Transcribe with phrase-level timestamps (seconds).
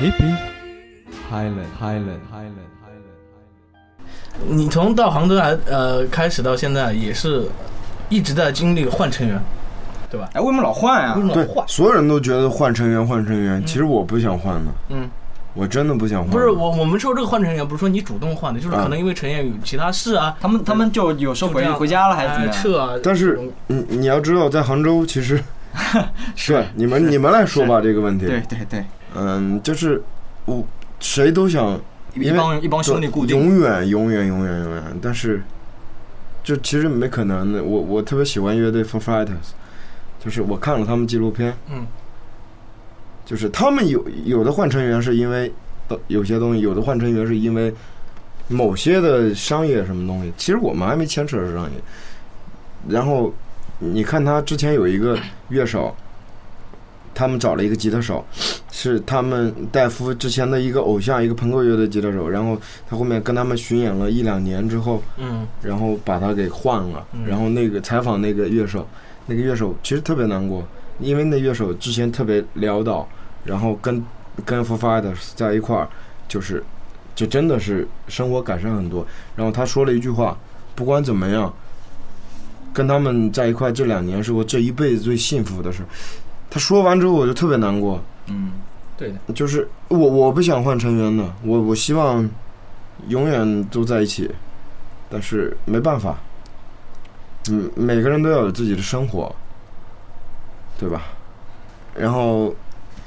[0.00, 0.34] Hippie?
[1.30, 3.14] Highland Highland Highland Highland.
[4.48, 7.46] 你从到杭州来呃开始到现在，也是
[8.08, 9.40] 一直在经历换成员，
[10.10, 10.28] 对吧？
[10.34, 11.20] 哎，为什么老换呀为？
[11.20, 11.68] 什么对老换，？
[11.68, 15.08] 所有人都觉得换成员换成员，其实我不想换的，嗯，
[15.54, 16.30] 我真的不想换。
[16.30, 21.78] 不是我我们说这个换成员，不是说你主动换的，就是可能因为陈燕有其他事啊，他们他们就有时候回就这样。
[21.78, 22.90] 回家了还是怎么撤啊？
[23.02, 25.40] 但是你你要知道，在杭州其实，
[26.46, 30.02] 对你们你们来说吧这个问题，对对对，嗯，就是
[30.44, 30.64] 我
[31.00, 31.80] 谁都想
[32.14, 33.36] 一帮一帮兄弟固定。
[33.38, 35.42] 永远永远永远永远，但是
[36.42, 37.62] 就其实没可能的。
[37.62, 39.52] 我我特别喜欢乐队 For Fighters，
[40.22, 41.86] 就是我看了他们纪录片，嗯，
[43.24, 45.52] 就是他们有有的换成员是因为
[45.88, 47.72] 呃有些东西，有的换成员是因为
[48.48, 50.32] 某些的商业什么东西。
[50.36, 51.78] 其实我们还没牵扯上商业。
[52.88, 53.32] 然后
[53.78, 55.18] 你看他之前有一个
[55.48, 55.94] 乐手，
[57.14, 58.24] 他们找了一个吉他手，
[58.72, 62.28] 是他们戴夫之前的一个偶像，一个朋克乐队吉他手。
[62.28, 67.06] 然后他后面跟他们巡演了一两年之后，嗯然后把他给换了。
[67.12, 68.86] 嗯然后那个采访那个乐手，
[69.26, 70.66] 那个乐手其实特别难过，
[70.98, 73.08] 因为那乐手之前特别潦倒，
[73.44, 74.04] 然后跟
[74.44, 75.88] 跟 Foo Fighters 在一块儿，
[76.26, 76.62] 就是
[77.14, 79.06] 就真的是生活改善很多。
[79.36, 80.36] 然后他说了一句话：
[80.74, 81.54] 不管怎么样，
[82.72, 85.82] 跟他们在一块这两年是我这一辈子最幸福的事。
[86.54, 88.00] 他说完之后，我就特别难过。
[88.28, 88.52] 嗯，
[88.96, 92.30] 对的，就是我我不想换成员的，我我希望
[93.08, 94.30] 永远都在一起，
[95.10, 96.16] 但是没办法，
[97.50, 99.34] 嗯，每个人都要有自己的生活，
[100.78, 101.02] 对吧？
[101.92, 102.54] 然后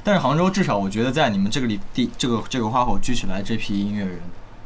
[0.04, 4.20] 但是杭州至少我觉得在你们这个里地这个这个花火聚起来这批音乐人，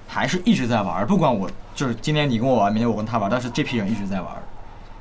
[0.08, 1.06] 还是一直在玩。
[1.06, 4.28] 不管我就是今天你跟我玩，明天我跟他玩，但是这批人一直在玩。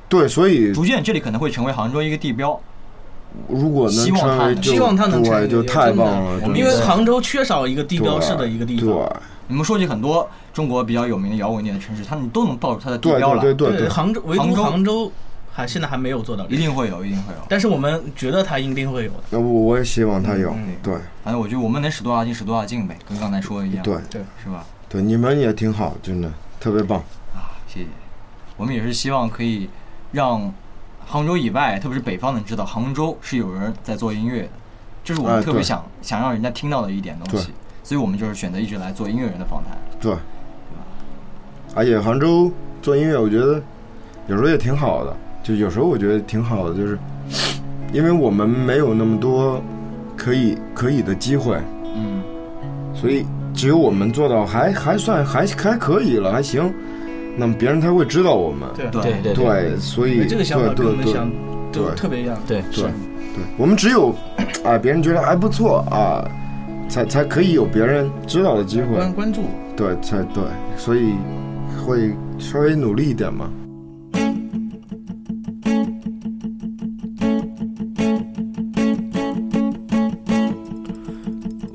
[0.07, 2.61] 对，所以逐渐这里可能会成为杭州一个地标。
[3.47, 8.85] 如果能希望他能成为就希望他能成为对就太棒了，真的因为杭州缺少一个地标式的一个地方。
[8.87, 9.09] 对
[9.47, 15.11] 你们说起很多中国比较有名的摇滚乐的城市，他们都能报出它的地标来，对对对对，杭州唯独杭州杭州
[15.51, 17.39] 还现在还没有做到，一定会有，一定会有。
[17.49, 19.17] 但是我们觉得它一定会有的。
[19.29, 20.93] 那我我也希望它有嗯，对
[21.23, 24.65] 反正我觉得我们能使多大劲使多大劲呗，跟刚才说的一样，对对，是吧？
[24.87, 26.99] 对，你们也挺好，真的特别棒。
[27.35, 27.87] 啊，谢谢。
[28.55, 29.69] 我们也是希望可以
[30.13, 30.53] 让
[31.05, 34.49] 杭州以外，特别是北方能知道杭州是有人在做音乐的，
[35.03, 37.51] 这是我们特别想、想让人家听到的一点东西。
[37.83, 39.75] 所以我们就是选择一直来做音乐人的访谈。
[39.99, 40.15] 对，
[41.75, 42.51] 而且杭州
[42.81, 43.61] 做音乐，我觉得
[44.27, 45.15] 有时候也挺好的。
[45.43, 46.97] 就有时候我觉得挺好的，就是
[47.91, 49.59] 因为我们没有那么多
[50.15, 51.59] 可以可以的机会，
[51.95, 52.21] 嗯，
[52.93, 56.71] 所以只有我们做到还还算还还可以了，还行。
[57.37, 58.69] 那么别人才会知道我们。
[58.75, 61.31] 对对对对，所以这个想法对对对跟我们想
[61.71, 62.37] 就对特别一样。
[62.47, 62.91] 对对对，
[63.57, 64.13] 我们只有
[64.63, 66.23] 啊，别人觉得还不错啊，
[66.89, 68.95] 才才可以有别人知道的机会。
[68.95, 69.41] 关关注，
[69.75, 70.43] 对，才对，
[70.77, 71.13] 所以
[71.85, 73.49] 会稍微努力一点嘛。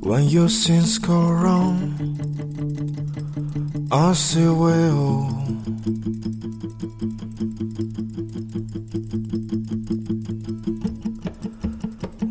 [0.03, 1.75] When your sins go wrong,
[3.91, 5.46] I say well.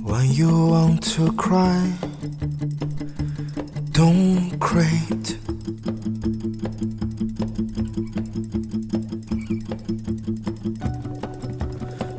[0.03, 1.93] When you want to cry,
[3.91, 5.05] don't cry.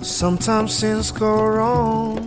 [0.02, 2.18] Sometimes things go wrong.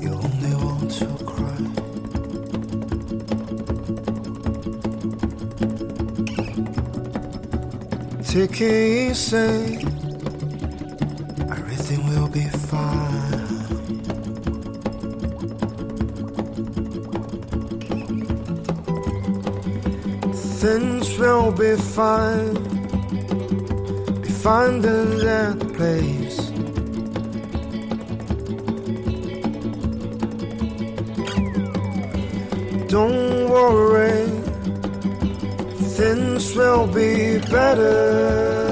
[0.00, 1.60] You only want to cry.
[8.24, 10.03] Take it easy.
[21.44, 22.54] Will be fine.
[24.22, 26.38] Be finding that place.
[32.88, 34.26] Don't worry,
[35.96, 38.63] things will be better.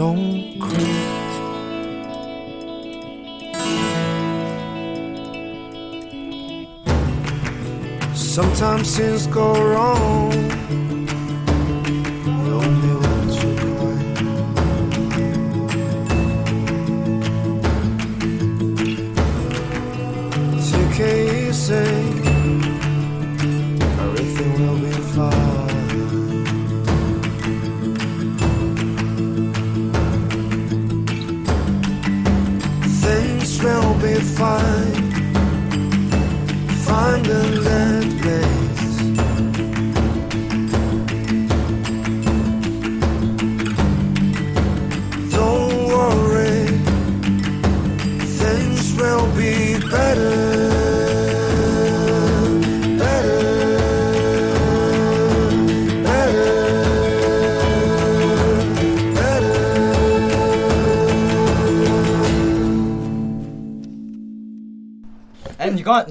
[0.00, 0.40] Don't.
[8.14, 10.89] Sometimes things go wrong.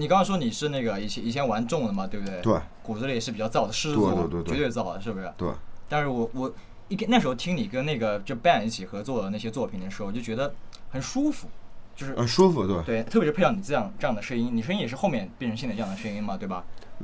[0.10, 2.42] 刚刚你刚刚说你是那个以前以前玩重的嘛，对不对？
[2.42, 5.32] 对，骨子里也是比较燥的，狮子对座，对对对绝对燥的，是不是？
[5.38, 5.48] 对。
[5.88, 6.52] 但是我我
[6.88, 10.52] 一个那时候听你跟那个就 band 一起合作的那些作品的时候，就觉得
[10.90, 11.48] 很舒服，
[11.96, 12.82] 就是很，舒服，对。
[12.84, 16.64] 对，特别是配上你这样这样的声音，你声音也是后面变成现在这样的声音嘛，对吧？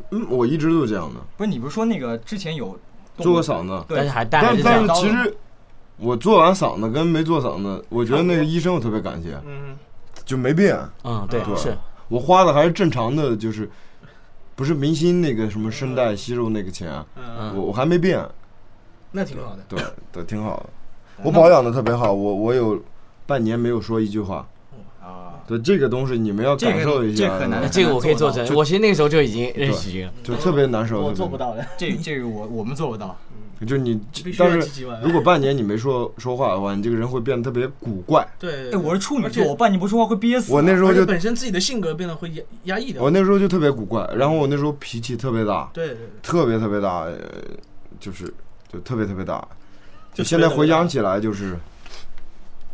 [0.10, 2.78] 嗯，我一直都这样的，不是你不是说那个之前有
[3.18, 5.02] 做过嗓子，对但是还但还但但是。
[5.02, 5.38] 其实
[5.98, 9.78] 我做完嗓子跟没做嗓子，我觉得那个医生我特别感谢，嗯，
[10.26, 10.78] 就没变。
[11.04, 13.70] 嗯，对，对是我花的还是正常的，就是
[14.56, 17.06] 不是明星那个什么声带息肉那个钱，啊，
[17.56, 18.24] 我我还没变，
[19.12, 19.64] 那挺好的。
[19.68, 19.80] 对
[20.12, 20.70] 对，挺好的。
[21.24, 22.82] 我保养的特别好，我我有
[23.26, 24.48] 半年没有说一句话。
[25.02, 28.56] 啊，对这个东西，你们要感受一下，这个很难那这个我可以作证。
[28.56, 30.10] 我其实那个时候就已经认识。
[30.24, 31.02] 就特别难受。
[31.02, 33.18] 我做不到的，这这个我我们做不到。
[33.64, 34.84] 就你必，须但是。
[35.04, 38.28] 如果半年你没说说话的话，你这个人会变得特别古怪。
[38.40, 40.52] 对，哎，我是处女座，我半年不说话会憋死。
[40.52, 43.02] 我那时候就本身自己的性格变得会压压抑的。
[43.02, 47.14] 我那时候就特别古怪，然后我那时候脾气特别大，对对对，特别特别大，呃
[48.00, 48.26] 就是
[48.72, 49.40] 就特别特别大。
[50.14, 51.58] 就就现在回想起来就是，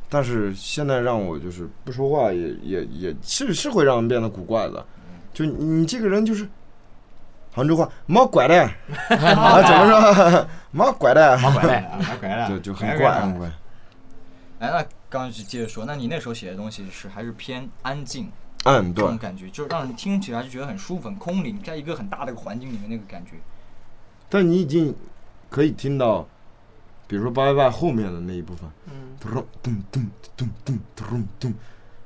[0.09, 4.85] 但是现在让我就是不说话也也也是是会让人变得古怪的。
[5.33, 6.47] 就你你这个人就是
[7.53, 8.63] 杭州话毛拐的
[9.09, 13.37] 啊，怎么说 毛拐的，毛拐带，啊，来回来了，就就很来怪很。
[13.37, 13.47] 怪。
[14.59, 18.31] 哎，那刚刚就接着说，那你那时候写的东西是还是偏安静
[18.63, 23.31] 嗯，对这种，感觉，就让人听起来就觉得很舒服、很空灵，在一个很大的一个环境里面那个感觉。
[24.29, 24.95] 但你已经
[25.49, 26.25] 可以听到，
[27.07, 31.53] 比如说八八八后面的那一部分，嗯，咚咚咚咚咚咚咚，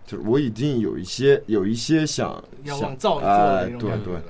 [0.07, 4.23] 就是我已经有一些有一些想想要往造里做的那种感觉对了。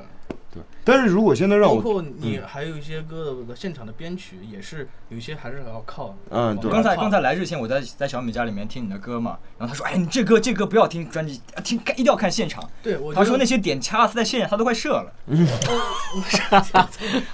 [0.55, 6.15] 对，但是如果现在让我包括你嗯还有一些歌的现场的编曲，也是有一些还是要靠。
[6.31, 12.63] 嗯对刚才刚才来之前，我在在小米家里面听你的歌嘛，然后他说：“哎，你这歌这歌不要听专辑，啊听一定要看现场。
[12.81, 15.13] 对，我”他说那些点掐他在现场他都快射了。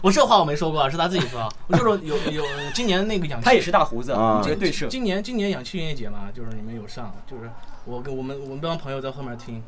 [0.02, 1.50] 我这话我没说过啊，是他自己说啊。
[1.68, 4.88] 我就说有有今年那个氧气，他也是大胡子，啊直接对射。
[4.88, 7.50] 今年今年氧气音乐节嘛，就是你们有上，就是
[7.86, 9.62] 我跟我们我们这帮朋友在后面听，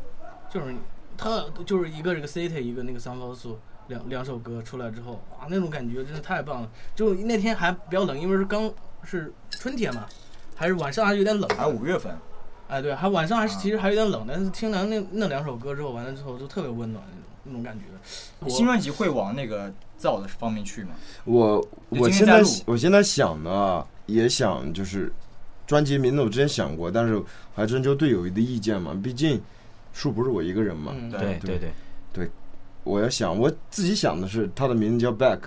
[0.52, 0.74] 就是
[1.18, 3.60] 他就是一个这个 City，一个那个桑高素。
[3.90, 6.72] 两两首歌出来之后，哇，那种感觉真是太棒了！
[6.96, 8.72] 就那天还比较冷，因为是刚
[9.04, 10.06] 是春天嘛，
[10.56, 11.50] 还是晚上还是有点冷。
[11.50, 12.16] 还五月份，
[12.70, 17.84] 哎，对，还晚上还是啊其实还有点冷，但是听完那那两首歌之后，完了之后就特别温暖那种那种感觉。
[18.40, 20.92] 我新专辑会往那个造的方面去吗？
[21.26, 25.12] 我我现在我现在想呢，也想就是
[25.68, 27.22] 专辑名字我之前想过，但是
[27.54, 29.42] 还征求队友的意见嘛，毕竟
[29.94, 30.92] 树不是我一个人嘛。
[30.96, 31.72] 嗯，对对对
[32.12, 32.30] 对，
[32.84, 35.40] 我要想，我自己想的是他的名字叫 Back，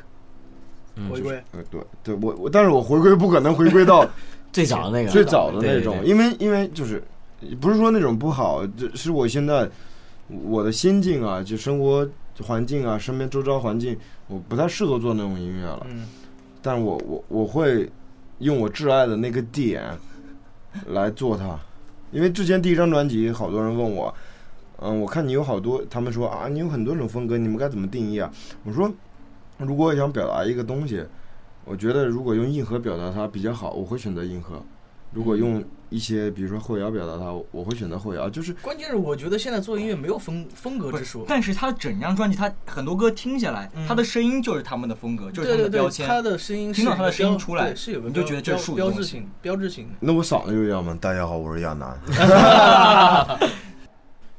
[1.10, 4.08] 回归，呃，对对，我我，但是我回归不可能回归到
[4.52, 5.10] 最早的那个。
[5.10, 7.02] 最早的那种，因为因为就是
[7.60, 9.68] 不是说那种不好，就是我现在
[10.28, 12.08] 我的心境啊，就生活
[12.42, 13.96] 环境啊，身边周遭环境，
[14.28, 15.86] 我不太适合做那种音乐了。
[15.90, 16.06] 嗯，
[16.62, 17.88] 但我我我会
[18.38, 19.82] 用我挚爱的那个点
[20.86, 21.58] 来做它，
[22.10, 24.12] 因为之前第一张专辑，好多人问我，
[24.78, 28.30] 嗯，我看你有好多，他们说啊，你有很多种风格，你们该怎么定义啊？
[28.64, 28.92] 我说，
[29.58, 31.04] 如果我想表达一个东西，
[31.64, 34.56] 我觉得如果用硬核表达它比较好，我会选择硬核；
[35.12, 38.28] 如果用一些比如说后摇表达它，我会选择后摇。
[38.28, 46.06] 就是关键是我觉得现在做音乐没有风风格之说，但是他整张专辑，他很多歌听下来，嗯他的声音就是他们的风格，就是他对对对，们的标签。
[46.06, 49.94] 他的声音听到他的声音出来是有个标你就觉得这是标志性标志性的。
[50.00, 50.96] 那我嗓子就一样吗？
[51.00, 51.98] 大家好，我是亚楠。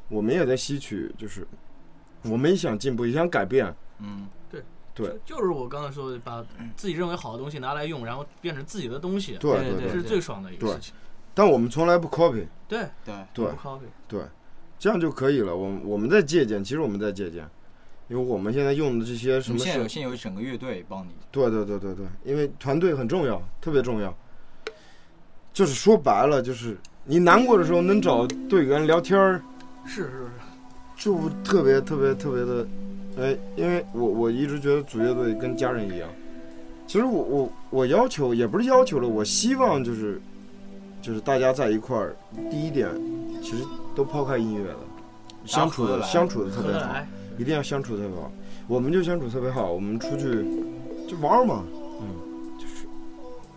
[0.09, 1.45] 我们也在吸取，就是
[2.23, 3.73] 我们也想进步，也想改变。
[3.99, 4.63] 嗯，对。
[4.93, 5.19] 对。
[5.25, 6.45] 就是我刚才说的，把
[6.75, 10.93] 自己认为好的东西拿来用，然后变成自己的东西，对对对这是最爽的一个事情。
[11.33, 13.45] 但我们从来不 copy，对对，对。
[13.45, 14.21] 不 copy 对，
[14.79, 15.55] 这样就可以了。
[15.55, 17.47] 我们我们在借鉴，其实我们在借鉴，
[18.07, 24.15] 因为我们现在用的这些什么现在有现在有整个乐队帮你，对对对对对，因为团队很重要，特别重要。
[25.53, 29.41] 就是说白了，就是你难过的时候能找队员聊天儿，
[29.87, 30.27] 是是是，
[30.97, 32.67] 就特别特别特别的，
[33.17, 36.07] 哎，因为我我一直觉得组乐队跟家人一样。
[36.85, 40.21] 其实我我我要求也不是要求了，我希望就是
[41.01, 42.15] 就是大家在一块儿，
[42.49, 42.89] 第一点
[43.41, 43.63] 其实
[43.95, 44.79] 都抛开音乐了，
[45.45, 46.95] 相处的相处的特别好。
[47.37, 48.31] 一定要相处特别好。
[48.67, 50.43] 我们就相处特别好，我们出去
[51.07, 51.63] 就玩嘛，
[52.01, 52.07] 嗯，
[52.57, 52.87] 就是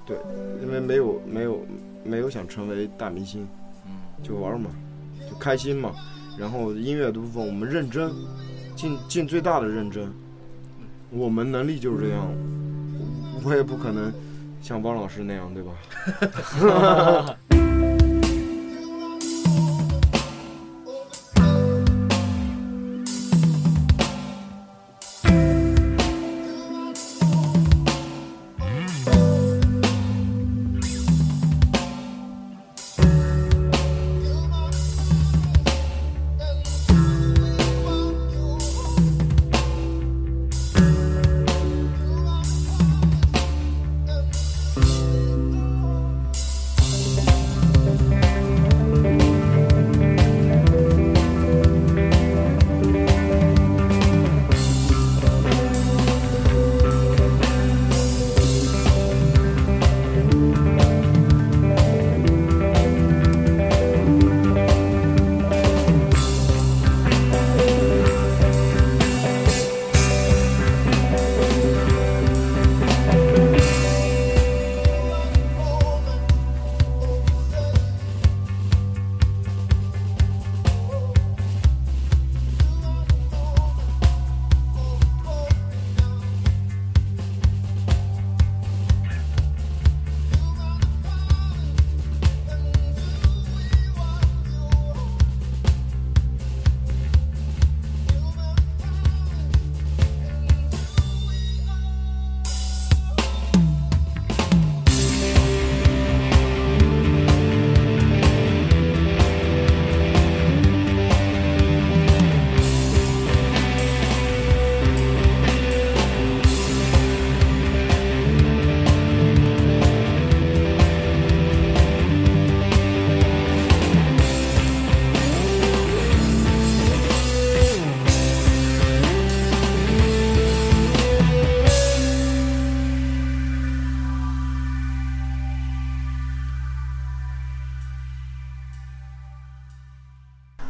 [0.04, 0.16] 对，
[0.62, 1.60] 因为没有没有
[2.04, 3.48] 没有想成为大明星，
[3.86, 4.70] 嗯，就玩嘛，
[5.30, 5.94] 就开心嘛。
[6.40, 8.10] 然后音乐的部分我们认真，
[8.74, 10.10] 尽尽最大的认真。
[11.10, 12.26] 我们能力就是这样，
[13.44, 14.10] 我也不可能
[14.62, 17.36] 像汪老师那样，对吧？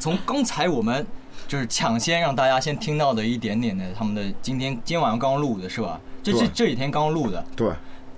[0.00, 1.06] 从刚才我们
[1.46, 6.00] 就是抢先让大家先听到的一点点的他们的今天今天晚上刚录的是吧？
[6.22, 7.70] 这是这几天刚录的对，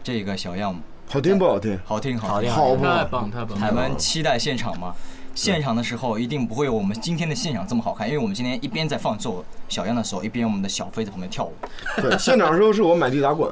[0.02, 1.76] 这个小样，好听不好听？
[1.84, 2.98] 好听好好听好不好？
[2.98, 3.72] 太棒太棒我了！
[3.72, 4.94] 们期待现场嘛。
[5.34, 11.52] 现场的时候一定不会有我们今天的现场这么好看，因为我们今天一边在放奏小样的时候，一边我们的小飞在旁边跳舞。
[11.96, 13.50] 对， 现场的时候是我满地打滚，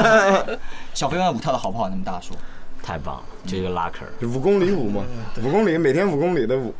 [0.92, 1.88] 小飞那舞跳的好不好？
[1.88, 2.36] 你们大家说。
[2.84, 4.26] 太棒了，这个拉克儿。
[4.26, 5.04] 五公里舞嘛，
[5.40, 6.74] 五公里每天五公里的舞，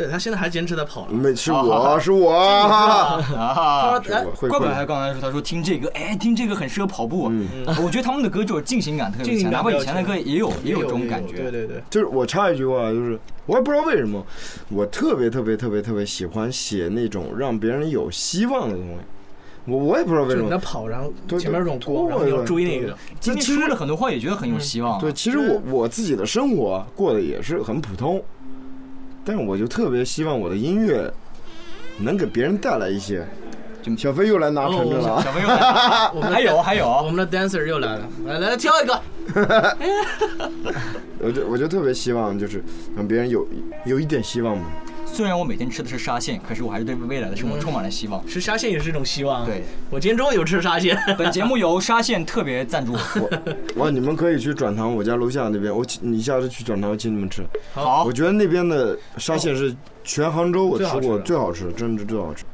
[0.00, 1.12] 对他现在还坚持在跑了。
[1.12, 7.28] 没是我是我， 啊，是我会会怪不得他刚才说，他说听这个，哎，听这个很适合跑步。
[7.30, 7.46] 嗯
[7.84, 11.36] 我觉得他们的歌就是进行感特别强，哪怕以前的歌也有也也有这种感觉。
[11.36, 14.24] 对对对，就是我插一句话，就是我也不知道为什么，
[14.70, 18.94] 我特别特别特别特别喜欢写那种让别人有希望的东西。
[19.66, 20.42] 我我也不知道为什么。
[20.42, 22.96] 就你在跑，然后对前面这种光，对然后追那个。
[23.20, 24.98] 今天其实说了很多话，也觉得很有希望啊。
[24.98, 28.20] 对，其实我我自己的生活过得也是很普通，
[29.24, 31.12] 但是我就特别希望我的音乐
[31.98, 33.26] 能给别人带来一些。
[33.82, 39.02] 就小飞又来拿橙子了啊，小飞又来， 我们还有还有我们的 dancer 又来了，来来来挑一个。
[41.18, 42.62] 我就我就特别希望就是
[42.94, 43.46] 让别人有
[43.86, 44.66] 有一点希望嘛。
[45.12, 48.26] 虽然我每天吃的是沙县，可是我还是对未来的生活充满了希望。
[48.26, 49.44] 吃沙县也是一种希望。
[49.44, 50.96] 对，我今天中午有吃沙县。
[51.18, 52.92] 本节目由沙县特别赞助。
[53.76, 57.44] 哇，你们可以去转塘，我家楼下那边，我请你下次去转塘，我请你们吃。
[57.74, 59.74] 好我，觉得那边的沙县是
[60.04, 62.44] 全杭州我吃过最好吃的最好吃，真的最好吃。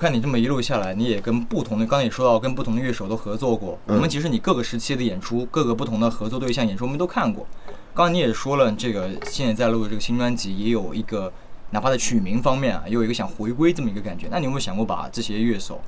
[0.00, 3.78] 看你这么一路下来，你也跟不同的，刚才也说到跟不同的乐手都合作过。
[3.86, 7.46] 嗯我们其实你各个时期的演出，各个不同的合作对象演出，我们都看过。
[7.94, 11.30] 刚刚你也说了，这个现在在录的这个新专辑，也有一个
[11.70, 14.26] 哪怕在曲名方面啊，也有一个想回归这么一个感觉。
[14.30, 15.80] 那你有没有想过把这些乐手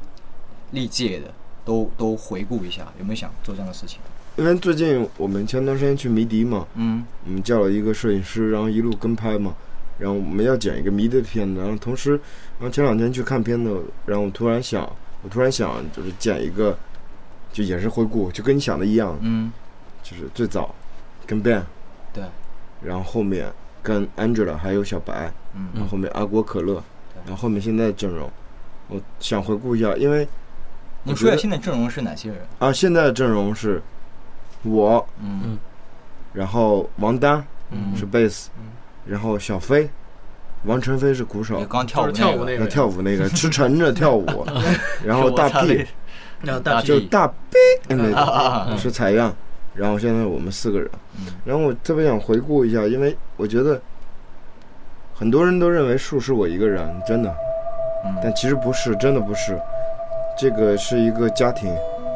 [0.72, 1.32] 历届的
[1.64, 2.86] 都都回顾一下？
[2.98, 3.98] 有没有想做这样的事情？
[4.36, 9.54] 因为最近我们前段时间去迷笛嘛，嗯我们叫了一个摄影师，然后一路跟拍嘛，
[10.02, 12.10] 然后我们要剪一个迷的片子，然后同时，
[12.58, 14.82] 然后前两天去看片子，然后我突然想，
[15.22, 16.76] 我突然想就是剪一个，
[17.52, 19.52] 就也是回顾，就跟你想的一样，嗯，
[20.02, 20.74] 就是最早
[21.24, 21.62] 跟 Ben，
[22.12, 22.24] 对，
[22.82, 23.48] 然后后面
[23.80, 25.68] 跟 Angela 还有小白，嗯。
[25.72, 26.82] 然后后面阿国可乐，
[27.24, 28.28] 然后后面现在的阵容，
[28.88, 30.26] 我想回顾一下，因为
[31.04, 32.38] 你说一下现在阵容是哪些人？
[32.58, 33.80] 啊现在的阵容是
[34.64, 35.56] 我，嗯。
[36.32, 37.96] 然后王丹嗯。
[37.96, 38.50] 是贝斯，
[39.04, 39.88] 然后小飞，
[40.64, 41.58] 王晨飞是鼓手。
[41.58, 44.26] 也，刚跳舞跳舞那个，那跳舞那个 吃陈着跳舞，
[45.04, 45.86] 然后大 P
[46.42, 47.34] 然后大大就 P 大 B
[47.88, 49.34] 那啊个是采样，
[49.74, 50.88] 然后现在我们四个人。
[51.18, 53.80] 嗯，然后我特别想回顾一下，因为我觉得
[55.14, 57.34] 很多人都认为树是我一个人，真的，
[58.04, 58.14] 嗯。
[58.22, 59.58] 但其实不是，真的不是，
[60.38, 61.72] 这个是一个家庭，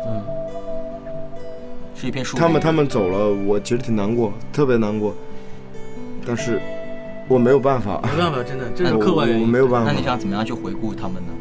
[0.07, 0.22] 嗯，
[1.94, 2.37] 是一片树。
[2.37, 5.14] 他们他们走了，我其实挺难过，特别难过，
[6.27, 6.61] 但是
[7.28, 9.42] 我没有办法，没办法，真的，这是我客观原因。
[9.42, 11.32] 我没有办法那你，想怎么样去回顾他们呢？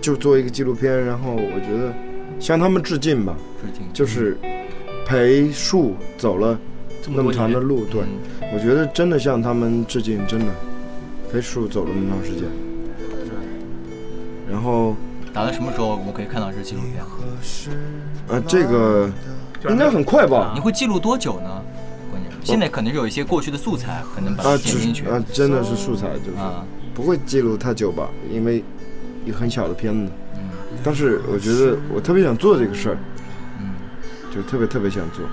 [0.00, 1.92] 就做一个纪录片，然后我觉得
[2.38, 3.82] 向他们致敬吧，致敬。
[3.92, 4.36] 就是
[5.06, 6.58] 陪树走了
[7.02, 8.00] 这么多那么长的，路，对。
[8.02, 8.06] 嗯
[8.54, 10.46] 我觉得真的向他们致敬，真的
[11.32, 12.44] 陪树走了那么长时间。
[14.48, 14.94] 然后
[15.32, 17.02] 打算什么时候我们可以看到这纪录片？
[18.28, 19.10] 啊，这个
[19.68, 20.60] 应该很快吧你？
[20.60, 21.60] 会记录多久呢？
[22.46, 28.62] 现在可能是有一些过去的素材，可能把啊，它只剪进去啊，真的是素材，就是啊，不会记录太久吧，因为
[29.24, 30.12] 一个很小的片子。
[30.36, 30.42] 嗯
[30.84, 32.98] 但是我觉得我特别想做这个事儿，
[33.60, 33.74] 嗯。
[34.32, 35.24] 就特别特别想做。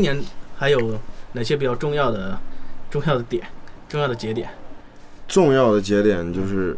[0.00, 0.18] 今年
[0.56, 0.98] 还有
[1.34, 2.40] 哪些比较重要的
[2.90, 3.46] 重要的点、
[3.86, 4.48] 重要的节点？
[5.28, 6.74] 重要的节点就是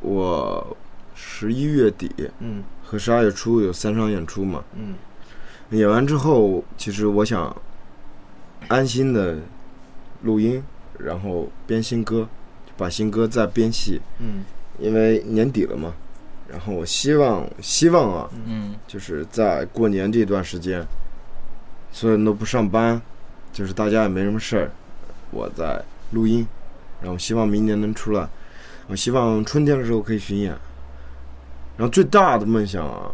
[0.00, 0.76] 我
[1.14, 2.10] 十一月底
[2.40, 4.96] 嗯和十二月初有三场演出嘛，嗯
[5.70, 7.56] 演完之后，其实我想
[8.66, 9.36] 安心的
[10.22, 10.60] 录音，
[10.98, 12.28] 然后编新歌，
[12.76, 14.44] 把新歌再编戏，嗯
[14.80, 15.94] 因为年底了嘛。
[16.50, 20.84] 然后我希望希望啊，嗯就是在过年这段时间，
[21.94, 23.00] 所有人都不上班，
[23.52, 24.70] 就是大家也没什么事儿，
[25.30, 25.80] 我在
[26.10, 26.44] 录音，
[27.00, 28.28] 然后希望明年能出来。
[28.88, 30.50] 我希望春天的时候可以巡演，
[31.76, 33.12] 然后最大的梦想啊，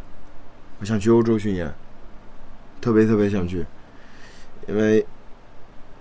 [0.78, 1.70] 我想去欧洲巡演，
[2.80, 3.66] 特别特别想去，
[4.66, 5.04] 因为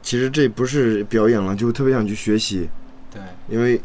[0.02, 2.70] 其实这不是表演了，就特别想去学习，
[3.14, 3.82] 对，因为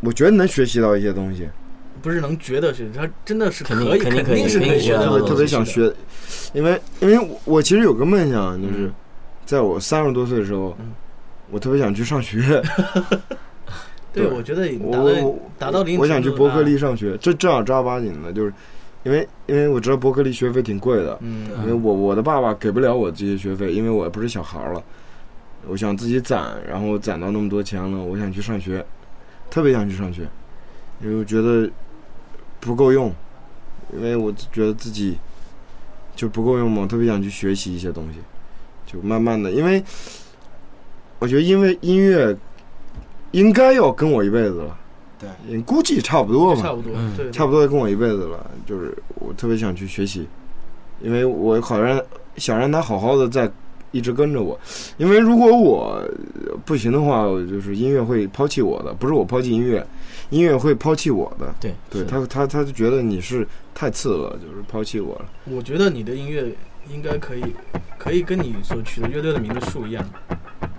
[0.00, 1.48] 我觉得能学习到一些东西。
[2.02, 5.92] 不是能觉得是，他真的是可肯定以，肯肯定是可以学的特别特别想学，
[6.52, 8.92] 因为因为我我其实有个梦想，就是嗯。
[9.46, 10.92] 在我三十多岁的时候嗯，
[11.50, 12.62] 我特别想去上学，
[14.12, 18.52] 对，对我觉得我达到我想去伯克利，上学，这正儿正儿八经的，就是
[19.04, 21.48] 因为因为我知道伯克利学费挺贵的，嗯。
[21.62, 24.82] 因为我我的爸爸给不了我这些学费，因为我也不是小孩儿了，
[25.66, 28.84] 我想自己攒，然后攒到那么多钱了，我想去上学，
[29.48, 30.28] 特别想去上学，
[31.02, 31.66] 因为我觉得
[32.60, 33.12] 不够用，
[33.92, 35.16] 因为我觉得自己
[36.14, 38.18] 就不够用嘛，我特别想去学习一些东西，
[38.86, 39.82] 就慢慢的，因为
[41.18, 42.36] 我觉得因为音乐
[43.32, 44.76] 应该要跟我一辈子了，
[45.18, 46.92] 对，估计差不多吧，差不多，
[47.32, 50.26] 差不多跟我一辈子了，就是我特别想去学习，
[51.00, 52.00] 因为我好像
[52.36, 53.50] 想让他好好的在
[53.90, 54.58] 一直跟着我，
[54.96, 56.02] 因为如果我
[56.46, 59.86] 呃不行的话，我就是音乐会抛弃我的，不是我抛弃音乐，
[60.30, 66.52] 音乐会抛弃我的，对对他他他就觉得你是太次了，就是抛弃我了，我觉得你的音乐
[66.90, 67.54] 应该可以，
[67.98, 70.04] 可以跟你所取的乐队的名字树一样，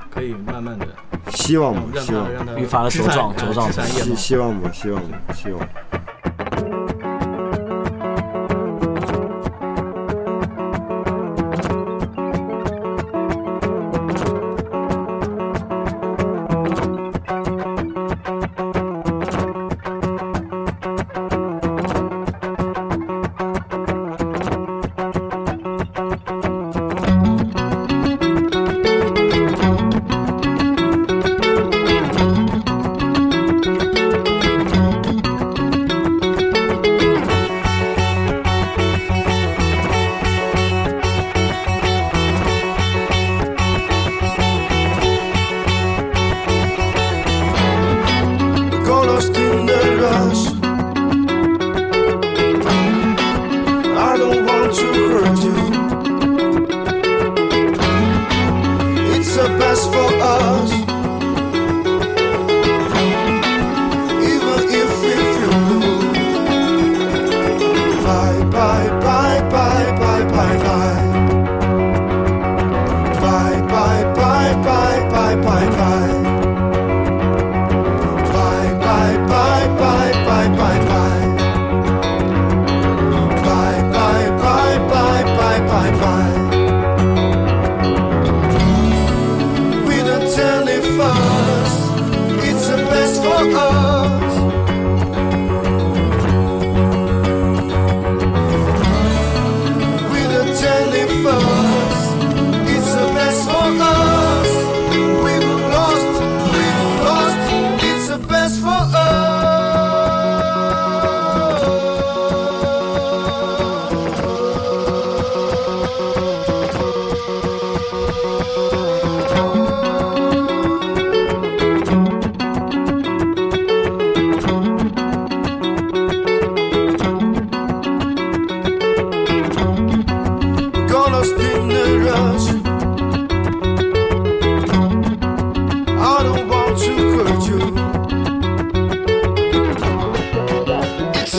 [0.10, 0.88] 可以慢慢的
[1.32, 2.32] 希望吧希望。
[2.32, 4.16] 让他愈发的茁壮茁壮希。
[4.16, 5.70] 希望吧，希望吧，希望。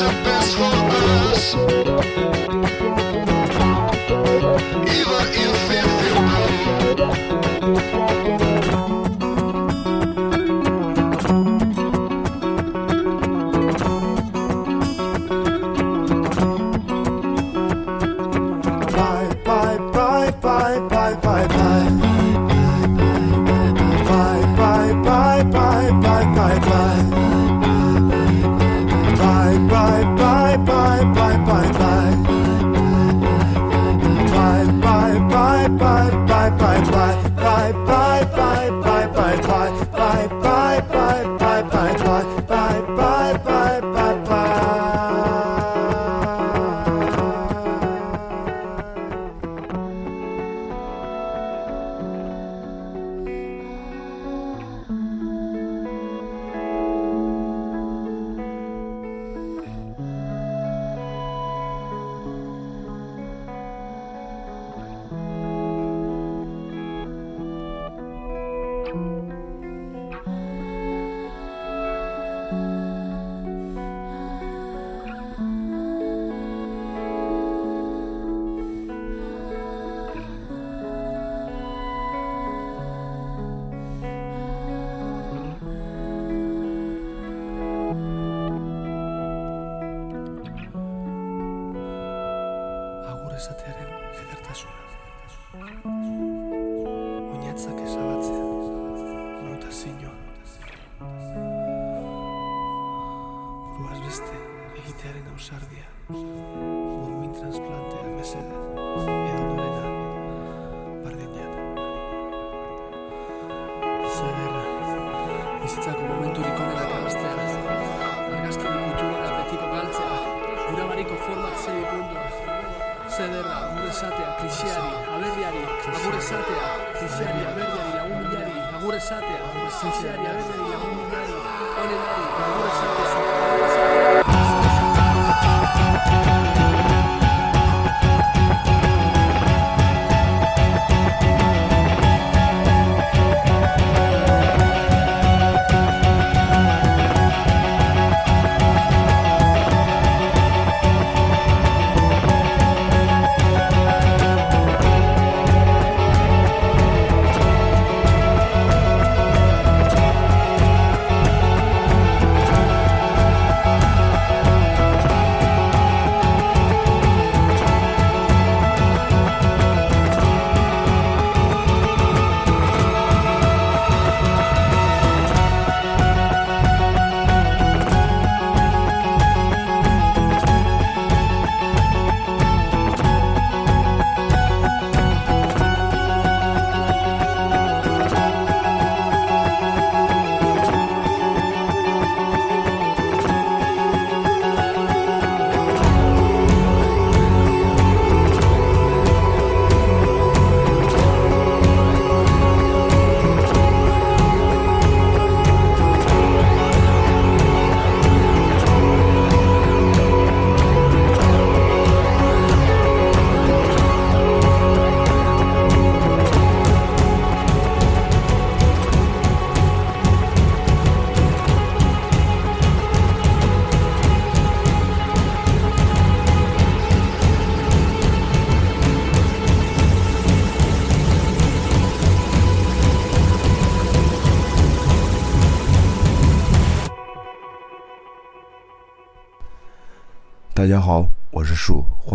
[0.01, 1.55] The best for us.
[4.97, 6.25] Even if it feel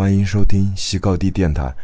[0.06, 1.74] 欢迎收听西高地电台。